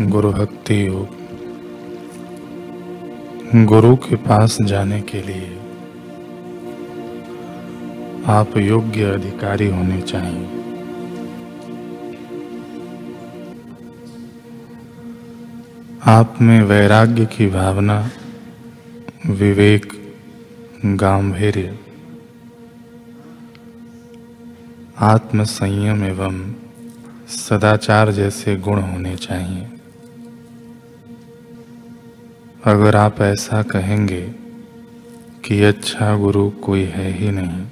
गुरु 0.00 0.32
भक्ति 0.32 0.86
योग। 0.86 1.08
गुरु 3.64 3.96
के 3.96 4.16
पास 4.16 4.58
जाने 4.62 5.00
के 5.00 5.22
लिए 5.22 5.58
आप 8.26 8.56
योग्य 8.56 9.04
अधिकारी 9.04 9.70
होने 9.70 10.02
चाहिए। 10.02 10.46
आप 16.06 16.34
में 16.40 16.62
वैराग्य 16.62 17.26
की 17.26 17.46
भावना, 17.46 18.10
विवेक 19.26 19.92
गांधीर्य 20.86 21.78
आत्म 24.98 25.44
संयम 25.44 26.04
एवं 26.04 26.54
सदाचार 27.28 28.12
जैसे 28.12 28.56
गुण 28.56 28.80
होने 28.80 29.16
चाहिए। 29.16 29.71
अगर 32.64 32.96
आप 32.96 33.20
ऐसा 33.20 33.62
कहेंगे 33.62 34.20
कि 35.44 35.62
अच्छा 35.62 36.16
गुरु 36.16 36.50
कोई 36.50 36.82
है 36.82 37.10
ही 37.12 37.30
नहीं 37.30 37.64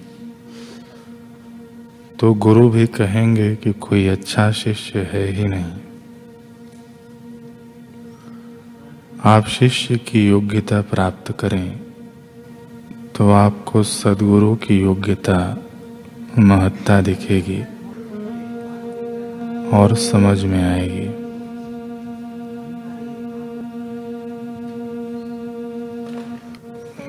तो 2.19 2.33
गुरु 2.35 2.69
भी 2.71 2.87
कहेंगे 2.87 3.55
कि 3.57 3.73
कोई 3.73 4.07
अच्छा 4.07 4.51
शिष्य 4.53 5.09
है 5.13 5.27
ही 5.33 5.45
नहीं। 5.45 5.81
आप 9.25 9.47
शिष्य 9.47 9.97
की 9.97 10.27
योग्यता 10.29 10.81
प्राप्त 10.83 11.33
करें 11.41 11.81
तो 13.17 13.31
आपको 13.31 13.83
सदगुरु 13.83 14.55
की 14.57 14.81
योग्यता, 14.81 15.39
महत्ता 16.39 17.01
दिखेगी 17.01 17.63
और 19.77 19.95
समझ 19.95 20.45
में 20.45 20.63
आएगी। 20.65 21.20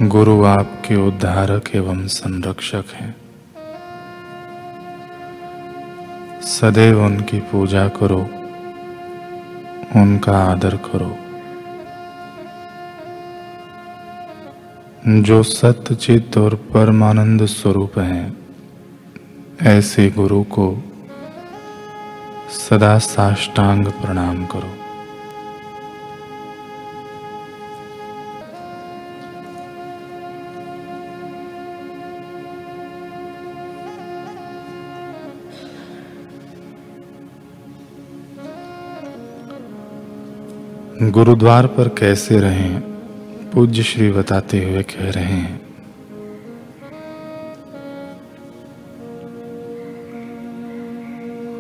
गुरु 0.01 0.43
आपके 0.43 1.07
उद्धारक 1.07 1.75
एवं 1.75 2.07
संरक्षक 2.07 2.83
हैं। 2.93 3.15
सदैव 6.41 7.05
उनकी 7.05 7.39
पूजा 7.39 7.87
करो, 7.87 8.29
उनका 9.95 10.37
आदर 10.51 10.75
करो। 10.75 11.15
जो 15.21 15.43
सत्य 15.43 15.95
चित्त 15.95 16.37
और 16.37 16.55
परमानंद 16.55 17.45
स्वरूप 17.45 17.99
हैं, 17.99 18.37
ऐसे 19.61 20.09
गुरु 20.09 20.43
को 20.43 20.83
सदा 22.49 22.97
साष्टांग 22.97 23.87
प्रणाम 23.87 24.45
करो। 24.45 24.80
गुरुद्वार 41.01 41.67
पर 41.67 41.87
कैसे 41.87 42.39
रहें 42.39 42.81
पूज्य 43.53 43.83
श्री 43.83 44.11
बताते 44.11 44.65
हुए 44.65 44.83
कह 44.83 45.11
रहे 45.11 45.23
हैं। 45.23 45.61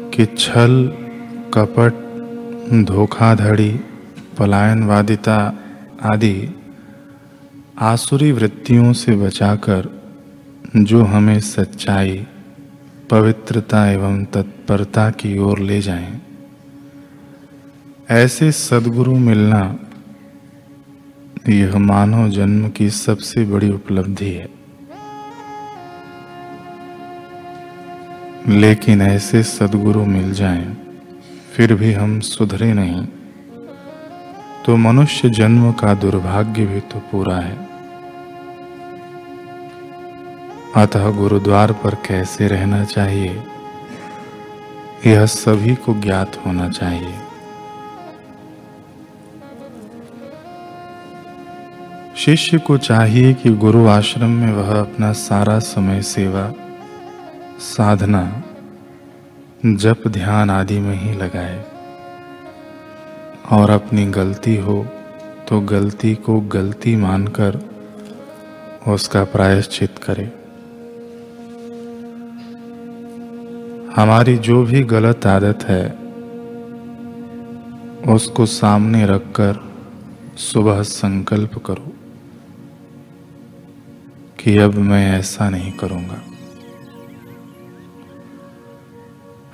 कि 0.09 0.25
छल 0.25 0.93
कपट 1.53 1.93
धोखाधड़ी 2.85 3.79
पलायनवादिता 4.37 5.59
आदि 6.03 6.55
आसुरी 7.79 8.31
वृत्तियों 8.31 8.93
से 8.93 9.15
बचाकर 9.15 10.01
जो 10.75 11.03
हमें 11.03 11.39
सच्चाई 11.39 12.27
पवित्रता 13.09 13.91
एवं 13.91 14.25
तत्परता 14.25 15.09
की 15.09 15.37
ओर 15.37 15.59
ले 15.59 15.81
जाएँ, 15.81 16.21
ऐसे 18.11 18.51
सदगुरु 18.51 19.15
मिलना 19.15 19.79
यह 21.49 21.77
मानव 21.77 22.29
जन्म 22.29 22.69
की 22.69 22.89
सबसे 22.89 23.45
बड़ी 23.45 23.71
उपलब्धि 23.71 24.31
है। 24.31 24.49
लेकिन 28.47 29.01
ऐसे 29.01 29.43
सदगुरु 29.43 30.05
मिल 30.05 30.33
जाएँ, 30.33 30.77
फिर 31.53 31.75
भी 31.75 31.93
हम 31.93 32.19
सुधरे 32.19 32.73
नहीं। 32.73 33.07
तो 34.65 34.77
मनुष्य 34.77 35.29
जन्म 35.29 35.71
का 35.71 35.93
दुर्भाग्य 35.93 36.65
भी 36.65 36.79
तो 36.79 36.99
पूरा 36.99 37.35
है। 37.35 37.69
अतः 40.75 41.11
गुरुद्वार 41.11 41.71
पर 41.71 41.95
कैसे 41.95 42.47
रहना 42.47 42.83
चाहिए 42.83 43.43
यह 45.07 45.25
सभी 45.25 45.75
को 45.75 46.01
ज्ञात 46.01 46.41
होना 46.45 46.69
चाहिए। 46.69 47.20
शिष्य 52.17 52.57
को 52.57 52.77
चाहिए 52.77 53.33
कि 53.33 53.49
गुरु 53.49 53.87
आश्रम 53.87 54.29
में 54.29 54.53
वह 54.53 54.79
अपना 54.79 55.13
सारा 55.13 55.59
समय 55.59 56.01
सेवा, 56.01 56.53
साधना, 57.59 58.43
जप 59.65 60.07
ध्यान 60.07 60.49
आदि 60.49 60.79
में 60.79 60.95
ही 60.95 61.13
लगाए। 61.17 61.65
और 63.51 63.69
अपनी 63.69 64.05
गलती 64.05 64.57
हो 64.57 64.85
तो 65.47 65.59
गलती 65.59 66.15
को 66.15 66.39
गलती 66.41 66.95
मानकर 66.95 67.59
उसका 68.87 69.23
प्रायश्चित 69.23 69.97
करे। 69.97 70.31
हमारी 73.95 74.37
जो 74.37 74.63
भी 74.63 74.83
गलत 74.83 75.25
आदत 75.25 75.63
है, 75.63 75.97
उसको 78.15 78.45
सामने 78.45 79.05
रखकर 79.05 79.71
सुबह 80.37 80.81
संकल्प 80.81 81.63
करो। 81.65 81.93
कि 84.41 84.57
अब 84.57 84.75
मैं 84.75 85.19
ऐसा 85.19 85.49
नहीं 85.49 85.71
करूँगा। 85.71 86.21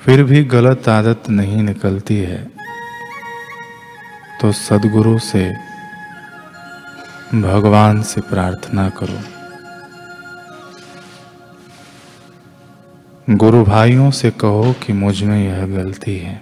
फिर 0.02 0.24
भी 0.24 0.44
गलत 0.44 0.90
आदत 0.90 1.30
नहीं 1.30 1.62
निकलती 1.64 2.18
है 2.18 2.44
तो 4.42 4.52
सदगुरु 4.52 5.18
से, 5.20 5.44
भगवान 7.36 8.02
से 8.04 8.22
प्रार्थना 8.22 8.90
करो। 8.90 9.20
गुरु 13.36 13.64
भाइयों 13.64 14.12
से 14.12 14.32
कहो 14.32 14.74
कि 14.84 14.94
मुझमें 14.94 15.40
यह 15.48 15.66
गलती 15.68 16.18
है। 16.18 16.42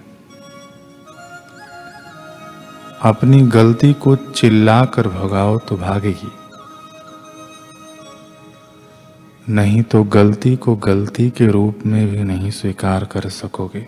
अपनी 3.02 3.42
गलती 3.50 3.94
को 3.94 4.16
चिल्लाकर 4.16 5.08
भगाओ 5.08 5.58
तो 5.60 5.78
भागेगी। 5.78 6.32
नहीं 9.50 9.84
तो 9.84 10.04
गलती 10.04 10.56
को 10.56 10.76
गलती 10.76 11.30
के 11.30 11.48
रूप 11.48 11.80
में 11.86 12.08
भी 12.08 12.24
नहीं 12.24 12.52
स्वीकार 12.52 13.06
कर 13.06 13.30
सकोगे। 13.30 13.88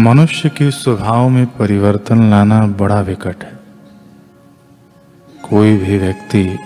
मनुष्य 0.00 0.48
के 0.48 0.70
स्वभाव 0.70 1.28
में 1.28 1.46
परिवर्तन 1.46 2.30
लाना 2.30 2.66
बड़ा 2.66 3.00
विकट 3.00 3.44
है। 3.44 3.58
कोई 5.50 5.76
भी 5.76 5.98
व्यक्ति 5.98 6.58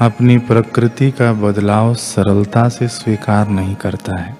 अपनी 0.00 0.38
प्रकृति 0.38 1.10
का 1.10 1.32
बदलाव 1.32 1.94
सरलता 1.94 2.68
से 2.68 2.88
स्वीकार 2.88 3.48
नहीं 3.48 3.74
करता 3.74 4.16
है। 4.16 4.39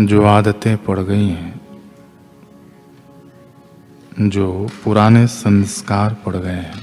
जो 0.00 0.22
आदतें 0.24 0.76
पड़ 0.76 0.98
गई 1.00 1.28
हैं, 1.28 1.60
जो 4.20 4.68
पुराने 4.84 5.26
संस्कार 5.26 6.14
पड़ 6.26 6.36
गए 6.36 6.50
हैं, 6.50 6.82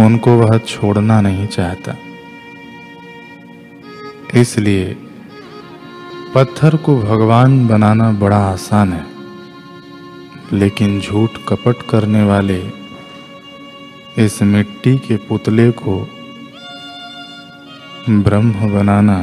उनको 0.00 0.36
वह 0.36 0.56
छोड़ना 0.58 1.20
नहीं 1.20 1.46
चाहता। 1.46 1.94
इसलिए 4.34 4.96
पत्थर 6.34 6.76
को 6.76 6.96
भगवान 7.02 7.66
बनाना 7.68 8.10
बड़ा 8.12 8.38
आसान 8.38 8.92
है, 8.92 9.06
लेकिन 10.52 11.00
झूठ 11.00 11.30
कपट 11.48 11.82
करने 11.90 12.22
वाले 12.22 12.62
इस 14.18 14.42
मिट्टी 14.42 14.96
के 14.98 15.16
पुतले 15.16 15.70
को 15.70 16.00
ब्रह्म 18.10 18.72
बनाना 18.74 19.18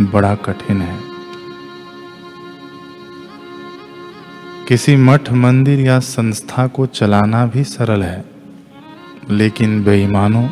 बड़ा 0.00 0.34
कठिन 0.34 0.82
है। 0.82 1.00
किसी 4.68 4.96
मठ, 4.96 5.32
मंदिर 5.32 5.80
या 5.80 5.98
संस्था 5.98 6.66
को 6.66 6.86
चलाना 6.86 7.46
भी 7.46 7.64
सरल 7.64 8.02
है, 8.02 8.24
लेकिन 9.30 9.84
बेईमानों, 9.84 10.48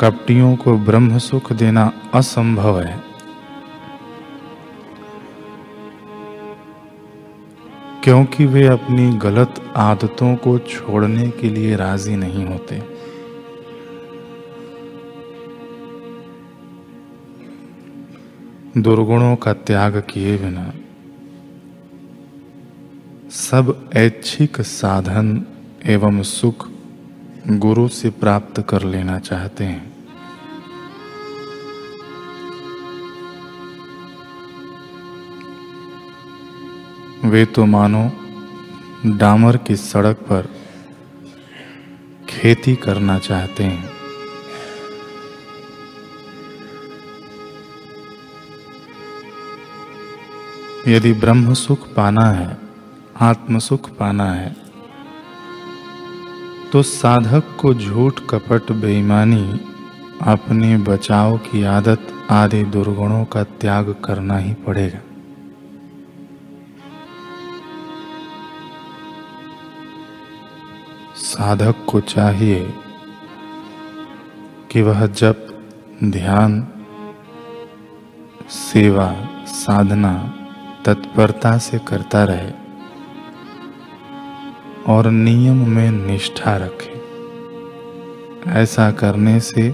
कपटियों 0.00 0.56
को 0.56 0.78
ब्रह्म 0.78 1.18
सुख 1.18 1.52
देना 1.52 1.92
असंभव 2.14 2.80
है। 2.80 3.10
क्योंकि 8.04 8.46
वे 8.46 8.66
अपनी 8.66 9.16
गलत 9.16 9.72
आदतों 9.76 10.36
को 10.36 10.58
छोड़ने 10.58 11.30
के 11.30 11.48
लिए 11.48 11.76
राज़ी 11.76 12.16
नहीं 12.16 12.46
होते। 12.46 12.89
दुर्गुणों 18.78 19.36
का 19.36 19.52
त्याग 19.52 19.96
किए 19.96 20.36
बिना। 20.36 20.72
सब 23.30 23.90
ऐच्छिक 23.94 24.60
साधन 24.60 25.46
एवं 25.84 26.22
सुख 26.22 26.68
गुरु 27.48 27.88
से 27.88 28.10
प्राप्त 28.10 28.66
कर 28.68 28.82
लेना 28.82 29.18
चाहते 29.18 29.64
हैं। 29.64 29.92
वे 37.24 37.44
तो 37.44 37.66
मानो 37.66 38.10
डामर 39.06 39.56
की 39.56 39.76
सड़क 39.76 40.16
पर 40.16 40.48
खेती 42.28 42.76
करना 42.76 43.18
चाहते 43.18 43.64
हैं। 43.64 43.99
यदि 50.88 51.12
ब्रह्म 51.12 51.54
सुख 51.54 51.86
पाना 51.94 52.24
है, 52.30 52.56
आत्म 53.20 53.58
सुख 53.58 53.88
पाना 53.96 54.32
है 54.32 54.54
तो 56.72 56.82
साधक 56.82 57.56
को 57.60 57.72
झूठ, 57.74 58.20
कपट, 58.20 58.72
बेईमानी, 58.72 59.60
अपने 60.22 60.76
बचाव 60.78 61.36
की 61.38 61.62
आदत 61.64 62.06
आदि 62.30 62.62
दुर्गुणों 62.64 63.24
का 63.24 63.42
त्याग 63.44 63.94
करना 64.04 64.38
ही 64.38 64.54
पड़ेगा। 64.66 65.00
साधक 71.16 71.84
को 71.88 72.00
चाहिए 72.00 72.74
कि 74.70 74.82
वह 74.82 75.06
जब 75.06 75.46
ध्यान, 76.04 76.60
सेवा, 78.50 79.14
साधना 79.46 80.12
तत्परता 80.84 81.56
से 81.58 81.78
करता 81.78 82.24
रहे 82.24 82.50
और 84.86 85.10
नियम 85.10 85.68
में 85.68 85.90
निष्ठा 85.90 86.56
रखे। 86.56 86.98
ऐसा 88.50 88.90
करने 88.90 89.40
से 89.40 89.70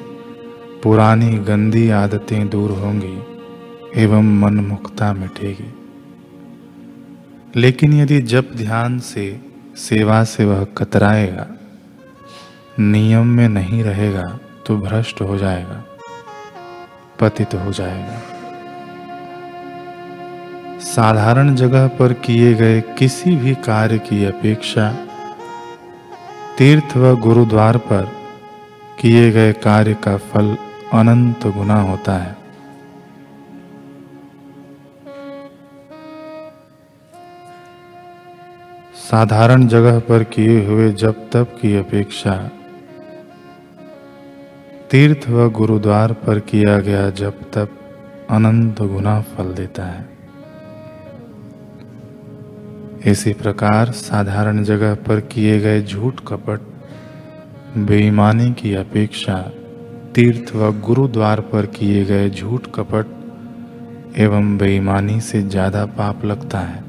पुरानी 0.83 1.39
गंदी 1.39 1.89
आदतें 1.91 2.49
दूर 2.49 2.71
होंगी 2.71 3.17
एवं 4.03 4.39
मनमुखता 4.41 5.13
मिटेगी। 5.13 5.73
लेकिन 7.57 7.93
यदि 7.95 8.21
जब 8.21 8.55
ध्यान 8.57 8.99
से 8.99 9.41
सेवा 9.77 10.23
से 10.25 10.45
वह 10.45 10.65
कतराएगा, 10.79 11.47
नियम 12.79 13.27
में 13.27 13.49
नहीं 13.49 13.83
रहेगा 13.85 14.39
तो 14.67 14.77
भ्रष्ट 14.77 15.21
हो 15.21 15.37
जाएगा, 15.39 15.85
पतित 17.21 17.55
हो 17.55 17.73
जाएगा। 17.73 18.36
साधारण 20.81 21.55
जगह 21.55 21.87
पर 21.87 22.13
किए 22.13 22.55
गए 22.55 22.81
किसी 22.81 23.37
भी 23.37 23.55
कार्य 23.55 23.99
की 23.99 24.25
अपेक्षा 24.25 24.93
तीर्थ 26.59 26.97
व 26.97 27.17
गुरुद्वार 27.17 27.77
पर 27.77 28.09
किए 29.01 29.31
गए 29.31 29.53
कार्य 29.53 29.95
का 29.95 30.17
फल 30.17 30.57
अनंत 30.93 31.47
गुना 31.47 31.81
होता 31.81 32.13
है। 32.13 32.37
साधारण 38.95 39.67
जगह 39.67 39.99
पर 39.99 40.25
किए 40.25 40.67
हुए 40.67 40.93
जब 40.93 41.31
तप 41.31 41.59
की 41.63 41.77
अपेक्षा 41.77 42.51
तीर्थ 44.91 45.29
व 45.29 45.51
गुरुद्वार 45.51 46.13
पर 46.13 46.39
किया 46.39 46.79
गया 46.81 47.11
जब 47.11 47.43
तप 47.53 47.79
अनंत 48.31 48.83
गुना 48.83 49.21
फल 49.21 49.55
देता 49.55 49.85
है। 49.85 50.16
इसी 53.07 53.33
प्रकार 53.33 53.91
साधारण 53.93 54.63
जगह 54.65 54.95
पर 55.07 55.21
किए 55.33 55.59
गए 55.61 55.83
झूठ 55.83 56.21
कपट, 56.29 56.61
बेईमानी 57.79 58.51
की 58.53 58.73
अपेक्षा 58.75 59.37
तीर्थ 60.15 60.55
व 60.57 60.71
गुरुद्वार 60.81 61.41
पर 61.43 61.67
किए 61.67 62.05
गए 62.05 62.31
झूठ 62.31 62.67
कपट 62.75 64.19
एवं 64.19 64.57
बेईमानी 64.59 65.21
से 65.21 65.43
ज़्यादा 65.45 65.85
पाप 65.93 66.25
लगता 66.25 66.61
है। 66.61 66.85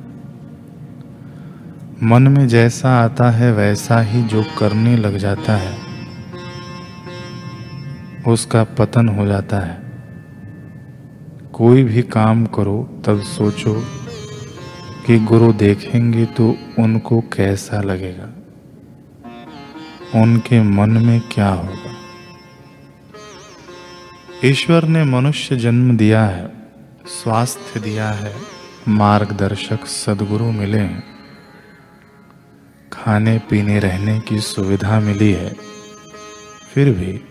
मन 2.04 2.28
में 2.28 2.48
जैसा 2.48 2.96
आता 2.96 3.30
है 3.32 3.52
वैसा 3.54 4.00
ही 4.02 4.24
जो 4.24 4.44
करने 4.60 4.96
लग 4.98 5.18
जाता 5.18 5.56
है, 5.56 5.76
उसका 8.28 8.64
पतन 8.80 9.10
हो 9.10 9.26
जाता 9.28 9.60
है। 9.60 9.78
कोई 11.54 11.84
भी 11.84 12.02
काम 12.10 12.46
करो 12.56 12.78
तब 13.06 13.22
सोचो 13.28 13.76
कि 15.08 15.20
गुरु 15.20 15.54
देखेंगे 15.54 16.26
तो 16.26 16.56
उनको 16.80 17.22
कैसा 17.22 17.82
लगेगा? 17.82 18.30
उनके 20.22 20.62
मन 20.62 20.90
में 20.90 21.22
क्या 21.32 21.50
होगा? 21.50 21.96
ईश्वर 24.46 24.84
ने 24.84 25.04
मनुष्य 25.04 25.58
जन्म 25.58 25.98
दिया 25.98 26.26
है, 26.26 26.52
स्वास्थ्य 27.06 27.80
दिया 27.80 28.10
है, 28.10 28.36
मार्गदर्शक 28.88 29.86
सदगुरु 29.86 30.52
मिले 30.52 30.78
हैं। 30.78 31.04
खाने, 32.94 33.42
पीने, 33.50 33.80
रहने 33.80 34.20
की 34.20 34.40
सुविधा 34.40 35.00
मिली 35.00 35.32
है। 35.32 35.56
फिर 36.74 36.94
भी 36.94 37.22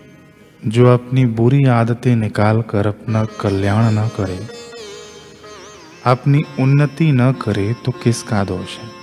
जो 0.69 0.93
अपनी 0.93 1.25
बुरी 1.25 1.65
आदतें 1.65 2.15
निकाल 2.15 2.61
कर 2.61 2.87
अपना 2.87 3.25
कल्याण 3.25 3.93
न 3.93 4.07
करे 4.07 4.66
अपनी 6.07 6.43
उन्नति 6.59 7.11
न 7.11 7.31
करे 7.31 7.75
तो 7.85 7.91
किसका 7.91 8.43
दोष 8.43 8.77
है? 8.77 8.97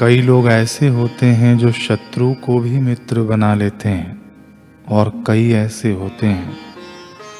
कई 0.00 0.22
लोग 0.22 0.48
ऐसे 0.48 0.88
होते 0.88 1.26
हैं 1.26 1.58
जो 1.58 1.72
शत्रु 1.72 2.34
को 2.34 2.58
भी 2.58 2.80
मित्र 2.80 3.22
बना 3.22 3.54
लेते 3.54 3.88
हैं, 3.88 4.22
और 4.88 5.24
कई 5.26 5.52
ऐसे 5.52 5.92
होते 5.92 6.26
हैं 6.26 6.56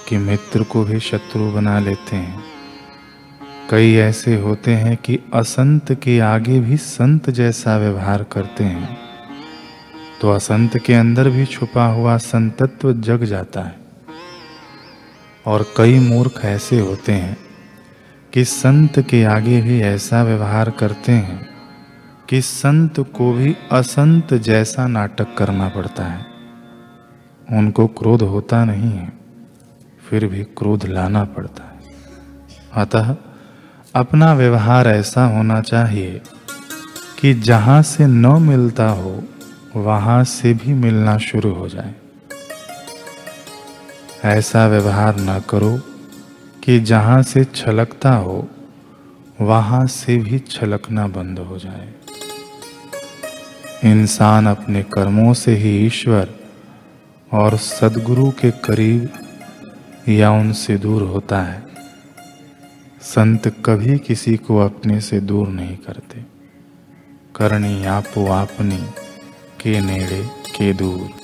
कि 0.08 0.16
मित्र 0.16 0.62
को 0.62 0.84
भी 0.84 1.00
शत्रु 1.00 1.52
बना 1.52 1.80
लेते 1.80 2.16
हैं। 2.16 2.44
कई 3.70 3.94
ऐसे 3.94 4.36
होते 4.36 4.74
हैं 4.74 4.96
कि 4.96 5.18
असंत 5.34 5.92
के 5.92 6.20
आगे 6.20 6.60
भी 6.60 6.76
संत 6.76 7.30
जैसा 7.30 7.76
व्यवहार 7.76 8.22
करते 8.22 8.64
हैं। 8.64 8.98
तो 10.20 10.30
असंत 10.30 10.78
के 10.78 10.94
अंदर 10.94 11.30
भी 11.30 11.46
छुपा 11.46 11.86
हुआ 11.86 12.16
संतत्व 12.16 12.92
जग 12.92 13.24
जाता 13.24 13.60
है। 13.60 13.81
और 15.46 15.66
कई 15.76 15.98
मूर्ख 15.98 16.40
ऐसे 16.44 16.80
होते 16.80 17.12
हैं 17.12 17.36
कि 18.32 18.44
संत 18.44 18.98
के 18.98 19.24
आगे 19.24 19.62
भी 19.62 19.80
ऐसा 19.80 20.22
व्यवहार 20.22 20.70
करते 20.70 21.12
हैं 21.12 21.48
कि 22.28 22.40
संत 22.40 23.00
को 23.00 23.32
भी 23.32 23.56
असंत 23.72 24.34
जैसा 24.34 24.86
नाटक 24.86 25.36
करना 25.36 25.68
पड़ता 25.68 26.04
है। 26.04 26.26
उनको 27.52 27.86
क्रोध 27.86 28.22
होता 28.22 28.64
नहीं 28.64 28.90
है, 28.90 29.12
फिर 30.10 30.26
भी 30.26 30.44
क्रोध 30.44 30.86
लाना 30.86 31.24
पड़ता 31.24 31.64
है। 31.64 31.78
अतः 32.74 33.16
अपना 33.94 34.34
व्यवहार 34.34 34.88
ऐसा 34.88 35.24
होना 35.26 35.60
चाहिए 35.60 36.20
कि 37.20 37.34
जहाँ 37.34 37.82
से 37.82 38.06
न 38.06 38.26
मिलता 38.26 38.88
हो, 38.88 39.22
वहाँ 39.76 40.24
से 40.24 40.54
भी 40.54 40.74
मिलना 40.74 41.18
शुरू 41.18 41.52
हो 41.54 41.68
जाए। 41.68 41.94
ऐसा 44.24 44.66
व्यवहार 44.66 45.20
न 45.20 45.40
करो 45.50 45.78
कि 46.64 46.80
जहाँ 46.80 47.22
से 47.22 47.44
छलकता 47.44 48.14
हो, 48.14 48.48
वहाँ 49.40 49.86
से 49.86 50.18
भी 50.18 50.38
छलकना 50.38 51.06
बंद 51.06 51.38
हो 51.38 51.58
जाए। 51.58 51.94
इंसान 53.84 54.46
अपने 54.46 54.82
कर्मों 54.82 55.34
से 55.34 55.56
ही 55.56 55.86
ईश्वर 55.86 56.34
और 57.32 57.56
सदगुरु 57.56 58.30
के 58.30 58.50
करीब 58.50 59.08
या 60.08 60.30
उनसे 60.30 60.76
दूर 60.76 61.02
होता 61.02 61.42
है। 61.42 61.66
संत 63.00 63.48
कभी 63.64 63.98
किसी 63.98 64.36
को 64.36 64.58
अपने 64.58 65.00
से 65.00 65.20
दूर 65.20 65.48
नहीं 65.48 65.76
करते। 65.76 66.20
करनी 67.36 67.84
आपो 67.84 68.30
आपनी, 68.30 68.86
के 69.60 69.80
नेड़े, 69.80 70.24
के 70.24 70.72
दूर। 70.72 71.21